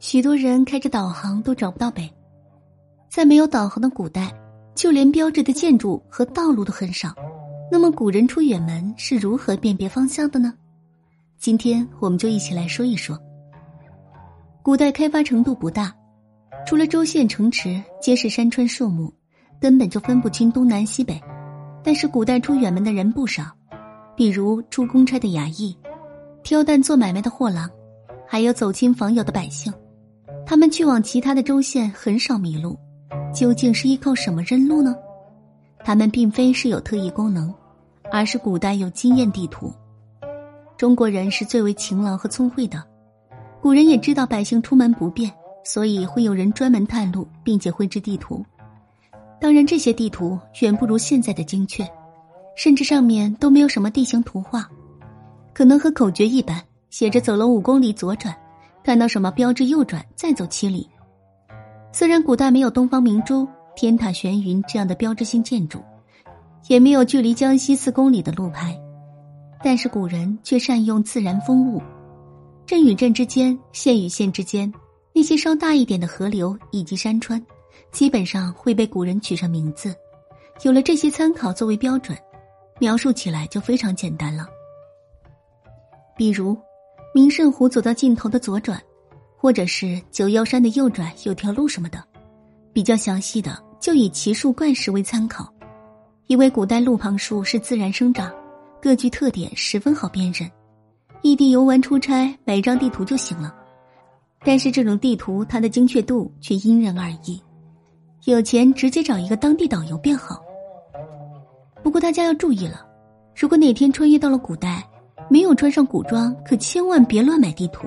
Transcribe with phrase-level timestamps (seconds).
[0.00, 2.08] 许多人开着导航都找不到北。
[3.08, 4.32] 在没有导航的古代，
[4.74, 7.14] 就连标志的建筑和道路都很少。
[7.70, 10.54] 那么，古人出远门是如何辨别方向的呢？
[11.38, 13.18] 今天我们就一起来说一说。
[14.62, 15.94] 古代开发程度不大，
[16.66, 19.12] 除了州县城池皆是山川树木，
[19.60, 21.20] 根本就分不清东南西北。
[21.82, 23.44] 但是古代出远门的人不少，
[24.14, 25.76] 比如出公差的衙役，
[26.42, 27.68] 挑担做买卖的货郎，
[28.26, 29.72] 还有走亲访友的百姓。
[30.48, 32.74] 他们去往其他的州县很少迷路，
[33.34, 34.96] 究竟是依靠什么认路呢？
[35.84, 37.52] 他们并非是有特异功能，
[38.10, 39.70] 而是古代有经验地图。
[40.78, 42.82] 中国人是最为勤劳和聪慧的，
[43.60, 45.30] 古人也知道百姓出门不便，
[45.64, 48.42] 所以会有人专门探路，并且绘制地图。
[49.38, 51.86] 当然，这些地图远不如现在的精确，
[52.56, 54.66] 甚至上面都没有什么地形图画，
[55.52, 58.34] 可能和口诀一般，写着“走了五公里左转，
[58.88, 60.88] 看到什么标志右转，再走七里”。
[61.92, 63.46] 虽然古代没有东方明珠。
[63.76, 65.78] 天塔悬云这样的标志性建筑，
[66.68, 68.76] 也没有距离江西四公里的路牌，
[69.62, 71.80] 但是古人却善用自然风物，
[72.66, 74.72] 镇与镇之间、县与县之间，
[75.12, 77.40] 那些稍大一点的河流以及山川，
[77.92, 79.94] 基本上会被古人取上名字。
[80.62, 82.18] 有了这些参考作为标准，
[82.80, 84.48] 描述起来就非常简单了。
[86.16, 86.58] 比如，
[87.18, 88.80] 明胜湖走到尽头的左转，
[89.36, 92.00] 或者是九妖山的右转有条路什么的，
[92.72, 93.60] 比较详细的。
[93.80, 95.52] 就以奇树怪石为参考，
[96.28, 98.32] 因为古代路旁树是自然生长，
[98.80, 100.48] 各具特点，十分好辨认。
[101.22, 103.52] 异地游玩出差，买一张地图就行了。
[104.44, 107.42] 但是这种地图它的精确度却因人而异，
[108.26, 110.40] 有钱直接找一个当地导游便好。
[111.82, 112.86] 不过大家要注意了，
[113.34, 114.88] 如果哪天穿越到了古代，
[115.30, 117.86] 没有穿上古装，可千万别乱买地图，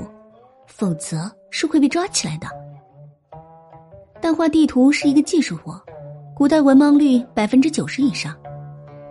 [0.68, 2.48] 否则是会被抓起来的。
[4.22, 5.82] 但画地图是一个技术活，
[6.36, 8.36] 古代文盲率百分之九十以上，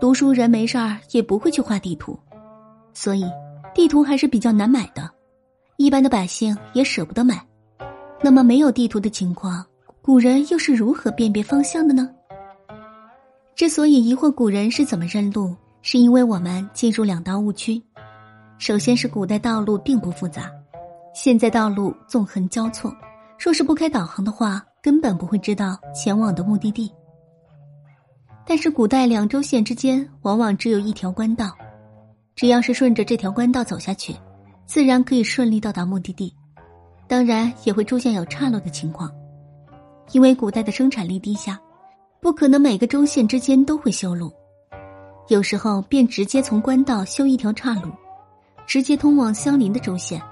[0.00, 2.18] 读书人没事儿也不会去画地图，
[2.94, 3.24] 所以
[3.74, 5.10] 地图还是比较难买的，
[5.76, 7.44] 一般的百姓也舍不得买。
[8.22, 9.66] 那么没有地图的情况，
[10.00, 12.08] 古人又是如何辨别方向的呢？
[13.56, 17.82] 之所以疑惑古人是怎么认路，是因为我们进入两大误区。
[18.60, 20.52] 首先是古代道路并不复杂，
[21.14, 22.94] 现在道路纵横交错，
[23.38, 24.64] 若是不开导航的话。
[24.82, 26.90] 根本不会知道前往的目的地。
[28.46, 31.54] 但是古代两州县之间往往只有一条官道，
[32.34, 34.16] 只要是顺着这条官道走下去，
[34.64, 36.34] 自然可以顺利到达目的地。
[37.06, 39.12] 当然也会出现有岔路的情况，
[40.12, 41.60] 因为古代的生产力低下，
[42.18, 44.32] 不可能每个州县之间都会修路，
[45.28, 47.90] 有时候便直接从官道修一条岔路，
[48.70, 50.22] 直接通往相邻的州县。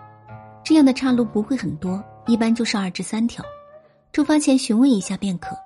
[0.63, 3.45] 这样的岔路不会很多，一般就是二至三条。
[4.13, 5.57] 出发前询问一下便可。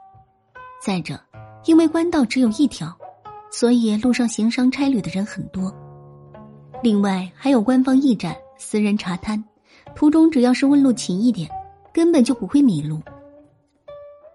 [0.82, 1.20] 再者，
[1.66, 2.90] 因为官道只有一条，
[3.50, 5.70] 所以路上行商差旅的人很多。
[6.82, 9.44] 另外，还有官方驿站、私人茶摊，
[9.94, 11.50] 途中只要是问路勤一点，
[11.92, 12.98] 根本就不会迷路。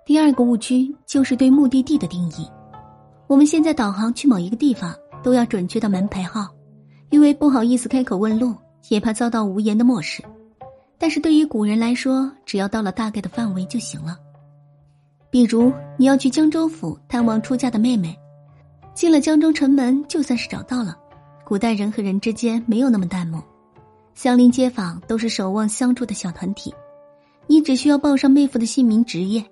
[0.05, 2.47] 第二个误区就是对目的地的定义。
[3.25, 4.93] 我们现在导航去某一个地方，
[5.23, 6.47] 都要准确到门牌号，
[7.09, 8.55] 因为不好意思开口问路，
[8.89, 10.23] 也怕遭到无言的漠视。
[10.97, 14.17] 但是对于古人来说，只要到了大概的范围就行了。
[15.29, 18.17] 比如你要去江州府探望出嫁的妹妹，
[18.93, 20.97] 进了江州城门，就算是找到了。
[21.45, 23.41] 古代人和人之间没有那么淡漠，
[24.15, 26.73] 乡邻街坊都是守望相助的小团体。
[27.45, 29.45] 你只需要报上妹夫的姓名、职业，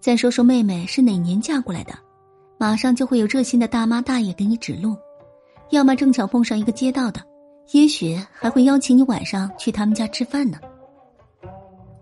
[0.00, 1.92] 再说说妹妹是哪年嫁过来的，
[2.58, 4.96] 马上就会有热心的大妈大爷给你指路。
[5.70, 7.20] 要么正巧碰上一个街道的，
[7.72, 10.58] 也许还会邀请你晚上去他们家吃饭呢。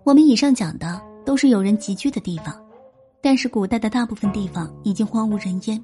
[0.05, 2.55] 我们以上讲的都是有人集居的地方，
[3.21, 5.83] 但是古代的大部分地方已经荒无人烟。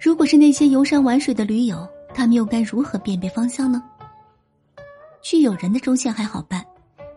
[0.00, 3.82] 如果是那些游山玩水的驴友，他们又该如何辨别方向呢？
[5.22, 6.64] 去有人的中线还好办，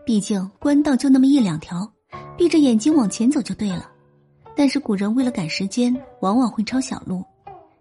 [0.04, 1.90] 毕竟官道就那么一两条，
[2.36, 3.90] 闭着眼睛往前走就对了。
[4.54, 7.24] 但是古人为了赶时间，往往会抄小路，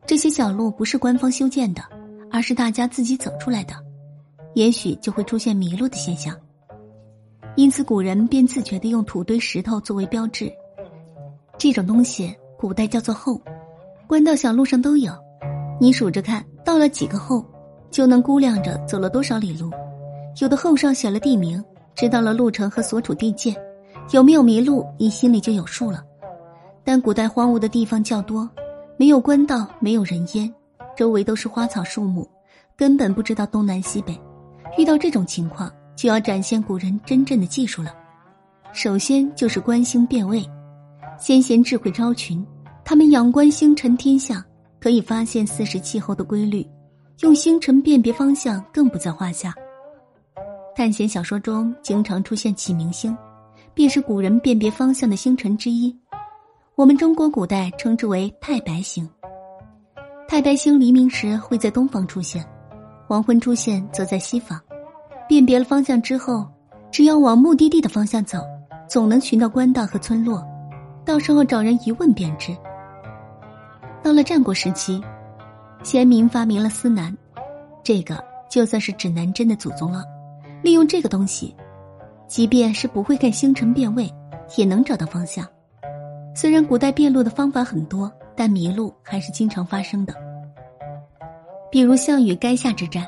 [0.07, 1.83] 这些小路不是官方修建的，
[2.31, 3.75] 而是大家自己走出来的，
[4.53, 6.33] 也许就会出现迷路的现象。
[7.57, 10.49] 因此，古人便自觉地用土堆、石头作为标志。
[11.57, 13.41] 这种东西，古代叫做后，
[14.07, 15.11] 官道小路上都有。
[15.77, 17.45] 你数着看，到了几个后，
[17.91, 19.69] 就能估量着走了多少里路。
[20.39, 21.61] 有的后上写了地名，
[21.95, 23.53] 知道了路程和所处地界，
[24.11, 26.01] 有没有迷路，你心里就有数了。
[26.85, 28.49] 但古代荒芜的地方较多，
[28.97, 30.53] 没有官道，没有人烟，
[30.95, 32.27] 周围都是花草树木，
[32.75, 34.19] 根本不知道东南西北。
[34.77, 35.71] 遇到这种情况。
[35.97, 37.91] 就要展现古人真正的技术了。
[38.71, 40.47] 首先就是观星辨位，
[41.17, 42.45] 先贤智慧超群，
[42.85, 44.39] 他们仰观星辰天象，
[44.79, 46.63] 可以发现四时气候的规律，
[47.21, 49.51] 用星辰辨别方向更不在话下。
[50.75, 53.17] 探险小说中经常出现启明星，
[53.73, 55.97] 便是古人辨别方向的星辰之一。
[56.77, 59.09] 我们中国古代称之为太白星。
[60.27, 62.45] 太白星黎明时会在东方出现，
[63.07, 64.61] 黄昏出现则在西方。
[65.27, 66.47] 辨别了方向之后，
[66.91, 68.37] 只要往目的地的方向走，
[68.87, 70.45] 总能寻到官道和村落。
[71.03, 72.55] 到时候找人一问便知。
[74.03, 75.01] 到了战国时期，
[75.81, 77.11] 先民发明了司南，
[77.83, 80.03] 这个就算是指南针的祖宗了。
[80.61, 81.55] 利用这个东西，
[82.27, 84.07] 即便是不会看星辰辨位，
[84.57, 85.43] 也能找到方向。
[86.37, 88.11] 虽然古代辨路的方法很多。
[88.39, 90.13] 但迷路还是经常发生的，
[91.71, 93.03] 比如项羽垓下之战，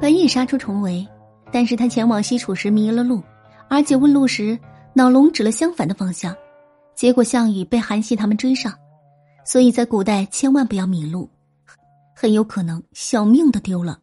[0.00, 1.06] 本已杀出重围，
[1.52, 3.22] 但是他前往西楚时迷了路，
[3.68, 4.58] 而且问路时
[4.92, 6.34] 脑龙指了相反的方向，
[6.96, 8.76] 结果项羽被韩信他们追上，
[9.44, 11.30] 所以在古代千万不要迷路，
[12.12, 14.00] 很有可能小命都丢了。